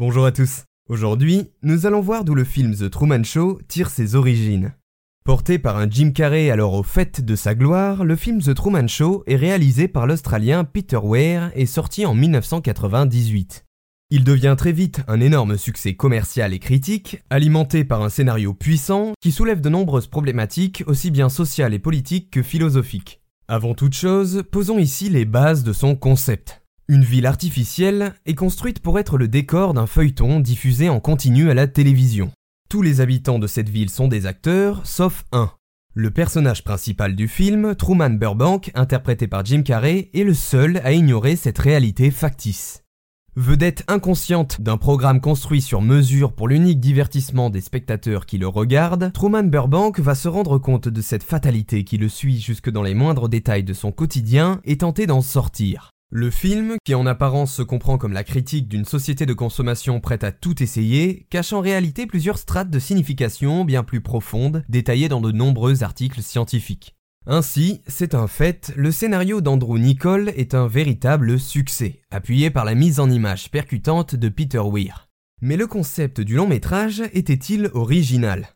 Bonjour 0.00 0.24
à 0.24 0.32
tous. 0.32 0.64
Aujourd'hui, 0.88 1.50
nous 1.62 1.84
allons 1.84 2.00
voir 2.00 2.24
d'où 2.24 2.34
le 2.34 2.44
film 2.44 2.74
The 2.74 2.88
Truman 2.88 3.22
Show 3.22 3.60
tire 3.68 3.90
ses 3.90 4.14
origines. 4.14 4.72
Porté 5.26 5.58
par 5.58 5.76
un 5.76 5.90
Jim 5.90 6.12
Carrey 6.12 6.48
alors 6.48 6.72
au 6.72 6.82
fait 6.82 7.20
de 7.20 7.36
sa 7.36 7.54
gloire, 7.54 8.02
le 8.02 8.16
film 8.16 8.40
The 8.40 8.54
Truman 8.54 8.88
Show 8.88 9.24
est 9.26 9.36
réalisé 9.36 9.88
par 9.88 10.06
l'Australien 10.06 10.64
Peter 10.64 10.98
Weir 11.04 11.52
et 11.54 11.66
sorti 11.66 12.06
en 12.06 12.14
1998. 12.14 13.66
Il 14.08 14.24
devient 14.24 14.54
très 14.56 14.72
vite 14.72 15.02
un 15.06 15.20
énorme 15.20 15.58
succès 15.58 15.92
commercial 15.92 16.54
et 16.54 16.60
critique, 16.60 17.22
alimenté 17.28 17.84
par 17.84 18.00
un 18.00 18.08
scénario 18.08 18.54
puissant 18.54 19.12
qui 19.20 19.32
soulève 19.32 19.60
de 19.60 19.68
nombreuses 19.68 20.06
problématiques 20.06 20.82
aussi 20.86 21.10
bien 21.10 21.28
sociales 21.28 21.74
et 21.74 21.78
politiques 21.78 22.30
que 22.30 22.42
philosophiques. 22.42 23.20
Avant 23.48 23.74
toute 23.74 23.94
chose, 23.94 24.44
posons 24.50 24.78
ici 24.78 25.10
les 25.10 25.26
bases 25.26 25.62
de 25.62 25.74
son 25.74 25.94
concept. 25.94 26.62
Une 26.92 27.04
ville 27.04 27.26
artificielle 27.26 28.14
est 28.26 28.34
construite 28.34 28.80
pour 28.80 28.98
être 28.98 29.16
le 29.16 29.28
décor 29.28 29.74
d'un 29.74 29.86
feuilleton 29.86 30.40
diffusé 30.40 30.88
en 30.88 30.98
continu 30.98 31.48
à 31.48 31.54
la 31.54 31.68
télévision. 31.68 32.32
Tous 32.68 32.82
les 32.82 33.00
habitants 33.00 33.38
de 33.38 33.46
cette 33.46 33.68
ville 33.68 33.90
sont 33.90 34.08
des 34.08 34.26
acteurs, 34.26 34.84
sauf 34.84 35.22
un. 35.30 35.52
Le 35.94 36.10
personnage 36.10 36.64
principal 36.64 37.14
du 37.14 37.28
film, 37.28 37.76
Truman 37.76 38.10
Burbank, 38.10 38.72
interprété 38.74 39.28
par 39.28 39.44
Jim 39.44 39.62
Carrey, 39.62 40.10
est 40.14 40.24
le 40.24 40.34
seul 40.34 40.78
à 40.78 40.90
ignorer 40.90 41.36
cette 41.36 41.60
réalité 41.60 42.10
factice. 42.10 42.82
Vedette 43.36 43.84
inconsciente 43.86 44.60
d'un 44.60 44.76
programme 44.76 45.20
construit 45.20 45.62
sur 45.62 45.82
mesure 45.82 46.32
pour 46.32 46.48
l'unique 46.48 46.80
divertissement 46.80 47.50
des 47.50 47.60
spectateurs 47.60 48.26
qui 48.26 48.36
le 48.36 48.48
regardent, 48.48 49.12
Truman 49.12 49.44
Burbank 49.44 50.00
va 50.00 50.16
se 50.16 50.26
rendre 50.26 50.58
compte 50.58 50.88
de 50.88 51.02
cette 51.02 51.22
fatalité 51.22 51.84
qui 51.84 51.98
le 51.98 52.08
suit 52.08 52.40
jusque 52.40 52.68
dans 52.68 52.82
les 52.82 52.94
moindres 52.94 53.28
détails 53.28 53.62
de 53.62 53.74
son 53.74 53.92
quotidien 53.92 54.60
et 54.64 54.78
tenter 54.78 55.06
d'en 55.06 55.22
sortir. 55.22 55.92
Le 56.12 56.28
film, 56.28 56.74
qui 56.84 56.96
en 56.96 57.06
apparence 57.06 57.54
se 57.54 57.62
comprend 57.62 57.96
comme 57.96 58.12
la 58.12 58.24
critique 58.24 58.66
d'une 58.66 58.84
société 58.84 59.26
de 59.26 59.32
consommation 59.32 60.00
prête 60.00 60.24
à 60.24 60.32
tout 60.32 60.60
essayer, 60.60 61.28
cache 61.30 61.52
en 61.52 61.60
réalité 61.60 62.04
plusieurs 62.04 62.38
strates 62.38 62.68
de 62.68 62.80
signification 62.80 63.64
bien 63.64 63.84
plus 63.84 64.00
profondes, 64.00 64.64
détaillées 64.68 65.08
dans 65.08 65.20
de 65.20 65.30
nombreux 65.30 65.84
articles 65.84 66.20
scientifiques. 66.20 66.96
Ainsi, 67.28 67.82
c'est 67.86 68.16
un 68.16 68.26
fait, 68.26 68.72
le 68.74 68.90
scénario 68.90 69.40
d'Andrew 69.40 69.78
Nicole 69.78 70.30
est 70.30 70.54
un 70.54 70.66
véritable 70.66 71.38
succès, 71.38 72.00
appuyé 72.10 72.50
par 72.50 72.64
la 72.64 72.74
mise 72.74 72.98
en 72.98 73.08
image 73.08 73.52
percutante 73.52 74.16
de 74.16 74.28
Peter 74.28 74.62
Weir. 74.64 75.08
Mais 75.42 75.56
le 75.56 75.68
concept 75.68 76.20
du 76.20 76.34
long 76.34 76.48
métrage 76.48 77.04
était-il 77.12 77.70
original? 77.72 78.48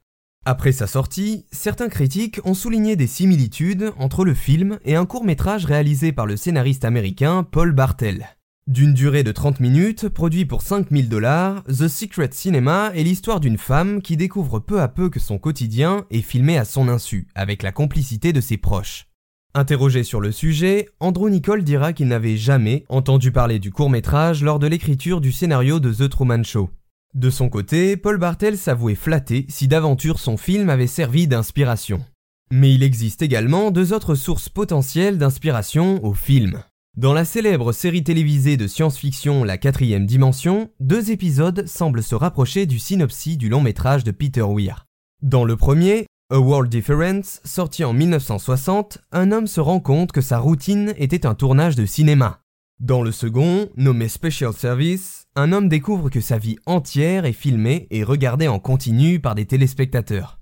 Après 0.46 0.72
sa 0.72 0.86
sortie, 0.86 1.46
certains 1.52 1.88
critiques 1.88 2.40
ont 2.44 2.54
souligné 2.54 2.96
des 2.96 3.06
similitudes 3.06 3.92
entre 3.98 4.24
le 4.24 4.34
film 4.34 4.78
et 4.84 4.94
un 4.94 5.06
court 5.06 5.24
métrage 5.24 5.64
réalisé 5.64 6.12
par 6.12 6.26
le 6.26 6.36
scénariste 6.36 6.84
américain 6.84 7.46
Paul 7.50 7.72
Bartel. 7.72 8.26
D'une 8.66 8.94
durée 8.94 9.24
de 9.24 9.32
30 9.32 9.60
minutes, 9.60 10.08
produit 10.08 10.44
pour 10.46 10.62
5000 10.62 11.08
dollars, 11.08 11.64
The 11.64 11.88
Secret 11.88 12.30
Cinema 12.32 12.92
est 12.94 13.02
l'histoire 13.02 13.40
d'une 13.40 13.58
femme 13.58 14.00
qui 14.00 14.16
découvre 14.16 14.58
peu 14.58 14.80
à 14.80 14.88
peu 14.88 15.10
que 15.10 15.20
son 15.20 15.38
quotidien 15.38 16.06
est 16.10 16.22
filmé 16.22 16.56
à 16.56 16.64
son 16.64 16.88
insu, 16.88 17.26
avec 17.34 17.62
la 17.62 17.72
complicité 17.72 18.32
de 18.32 18.40
ses 18.40 18.56
proches. 18.56 19.06
Interrogé 19.54 20.02
sur 20.02 20.20
le 20.20 20.32
sujet, 20.32 20.88
Andrew 20.98 21.28
Nicole 21.30 21.62
dira 21.62 21.92
qu'il 21.92 22.08
n'avait 22.08 22.36
jamais 22.36 22.84
entendu 22.88 23.32
parler 23.32 23.58
du 23.58 23.70
court 23.70 23.90
métrage 23.90 24.42
lors 24.42 24.58
de 24.58 24.66
l'écriture 24.66 25.20
du 25.20 25.30
scénario 25.30 25.78
de 25.78 25.92
The 25.92 26.08
Truman 26.08 26.42
Show. 26.42 26.70
De 27.14 27.30
son 27.30 27.48
côté, 27.48 27.96
Paul 27.96 28.18
Bartel 28.18 28.58
s'avouait 28.58 28.96
flatté 28.96 29.46
si 29.48 29.68
d'aventure 29.68 30.18
son 30.18 30.36
film 30.36 30.68
avait 30.68 30.88
servi 30.88 31.28
d'inspiration. 31.28 32.04
Mais 32.50 32.74
il 32.74 32.82
existe 32.82 33.22
également 33.22 33.70
deux 33.70 33.92
autres 33.92 34.16
sources 34.16 34.48
potentielles 34.48 35.16
d'inspiration 35.16 36.04
au 36.04 36.12
film. 36.12 36.60
Dans 36.96 37.12
la 37.12 37.24
célèbre 37.24 37.70
série 37.70 38.02
télévisée 38.02 38.56
de 38.56 38.66
science-fiction 38.66 39.44
La 39.44 39.58
quatrième 39.58 40.06
dimension, 40.06 40.70
deux 40.80 41.12
épisodes 41.12 41.66
semblent 41.68 42.02
se 42.02 42.16
rapprocher 42.16 42.66
du 42.66 42.80
synopsis 42.80 43.38
du 43.38 43.48
long 43.48 43.60
métrage 43.60 44.02
de 44.02 44.10
Peter 44.10 44.42
Weir. 44.42 44.86
Dans 45.22 45.44
le 45.44 45.56
premier, 45.56 46.06
A 46.32 46.38
World 46.40 46.70
Difference, 46.70 47.40
sorti 47.44 47.84
en 47.84 47.92
1960, 47.92 48.98
un 49.12 49.30
homme 49.30 49.46
se 49.46 49.60
rend 49.60 49.78
compte 49.78 50.10
que 50.10 50.20
sa 50.20 50.39
routine 50.39 50.94
était 50.96 51.27
un 51.27 51.34
tournage 51.34 51.77
de 51.77 51.86
cinéma. 51.86 52.43
Dans 52.80 53.02
le 53.02 53.12
second, 53.12 53.70
nommé 53.77 54.08
Special 54.08 54.52
Service, 54.52 55.27
un 55.36 55.52
homme 55.52 55.68
découvre 55.68 56.11
que 56.11 56.20
sa 56.20 56.39
vie 56.39 56.58
entière 56.67 57.24
est 57.24 57.33
filmée 57.33 57.86
et 57.90 58.02
regardée 58.02 58.48
en 58.48 58.58
continu 58.58 59.20
par 59.20 59.36
des 59.36 59.46
téléspectateurs. 59.46 60.40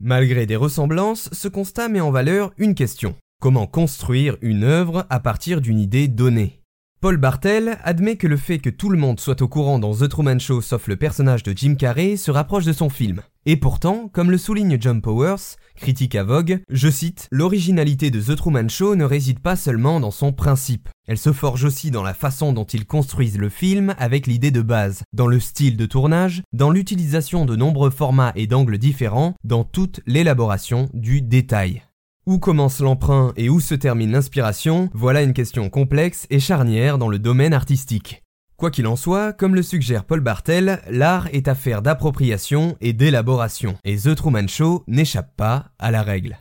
Malgré 0.00 0.46
des 0.46 0.56
ressemblances, 0.56 1.28
ce 1.32 1.46
constat 1.46 1.88
met 1.88 2.00
en 2.00 2.10
valeur 2.10 2.52
une 2.56 2.74
question. 2.74 3.16
Comment 3.40 3.66
construire 3.66 4.38
une 4.40 4.64
œuvre 4.64 5.06
à 5.10 5.20
partir 5.20 5.60
d'une 5.60 5.78
idée 5.78 6.08
donnée? 6.08 6.63
Paul 7.04 7.18
Bartel 7.18 7.76
admet 7.84 8.16
que 8.16 8.26
le 8.26 8.38
fait 8.38 8.58
que 8.58 8.70
tout 8.70 8.88
le 8.88 8.96
monde 8.96 9.20
soit 9.20 9.42
au 9.42 9.46
courant 9.46 9.78
dans 9.78 9.94
The 9.94 10.08
Truman 10.08 10.38
Show 10.38 10.62
sauf 10.62 10.86
le 10.86 10.96
personnage 10.96 11.42
de 11.42 11.52
Jim 11.54 11.74
Carrey 11.74 12.16
se 12.16 12.30
rapproche 12.30 12.64
de 12.64 12.72
son 12.72 12.88
film. 12.88 13.20
Et 13.44 13.58
pourtant, 13.58 14.08
comme 14.10 14.30
le 14.30 14.38
souligne 14.38 14.78
John 14.80 15.02
Powers, 15.02 15.58
critique 15.76 16.14
à 16.14 16.24
Vogue, 16.24 16.62
je 16.70 16.88
cite, 16.88 17.28
L'originalité 17.30 18.10
de 18.10 18.22
The 18.22 18.36
Truman 18.36 18.70
Show 18.70 18.96
ne 18.96 19.04
réside 19.04 19.40
pas 19.40 19.54
seulement 19.54 20.00
dans 20.00 20.10
son 20.10 20.32
principe. 20.32 20.88
Elle 21.06 21.18
se 21.18 21.34
forge 21.34 21.64
aussi 21.64 21.90
dans 21.90 22.02
la 22.02 22.14
façon 22.14 22.54
dont 22.54 22.64
ils 22.64 22.86
construisent 22.86 23.36
le 23.36 23.50
film 23.50 23.94
avec 23.98 24.26
l'idée 24.26 24.50
de 24.50 24.62
base, 24.62 25.02
dans 25.12 25.26
le 25.26 25.40
style 25.40 25.76
de 25.76 25.84
tournage, 25.84 26.42
dans 26.54 26.70
l'utilisation 26.70 27.44
de 27.44 27.54
nombreux 27.54 27.90
formats 27.90 28.32
et 28.34 28.46
d'angles 28.46 28.78
différents, 28.78 29.34
dans 29.44 29.64
toute 29.64 30.00
l'élaboration 30.06 30.88
du 30.94 31.20
détail. 31.20 31.82
Où 32.26 32.38
commence 32.38 32.80
l'emprunt 32.80 33.34
et 33.36 33.50
où 33.50 33.60
se 33.60 33.74
termine 33.74 34.12
l'inspiration, 34.12 34.88
voilà 34.94 35.22
une 35.22 35.34
question 35.34 35.68
complexe 35.68 36.26
et 36.30 36.40
charnière 36.40 36.96
dans 36.96 37.10
le 37.10 37.18
domaine 37.18 37.52
artistique. 37.52 38.22
Quoi 38.56 38.70
qu'il 38.70 38.86
en 38.86 38.96
soit, 38.96 39.34
comme 39.34 39.54
le 39.54 39.62
suggère 39.62 40.04
Paul 40.04 40.20
Bartel, 40.20 40.80
l'art 40.88 41.28
est 41.32 41.48
affaire 41.48 41.82
d'appropriation 41.82 42.78
et 42.80 42.94
d'élaboration, 42.94 43.76
et 43.84 43.98
The 43.98 44.14
Truman 44.14 44.48
Show 44.48 44.84
n'échappe 44.86 45.36
pas 45.36 45.66
à 45.78 45.90
la 45.90 46.02
règle. 46.02 46.38